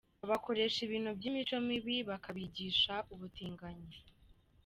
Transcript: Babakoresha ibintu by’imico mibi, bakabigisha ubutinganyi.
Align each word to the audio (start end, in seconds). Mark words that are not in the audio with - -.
Babakoresha 0.19 0.79
ibintu 0.87 1.09
by’imico 1.17 1.55
mibi, 1.67 1.95
bakabigisha 2.09 2.93
ubutinganyi. 3.13 3.97